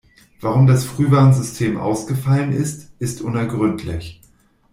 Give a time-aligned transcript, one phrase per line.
[0.39, 4.19] Warum das Frühwarnsystem ausgefallen ist, ist unergründlich.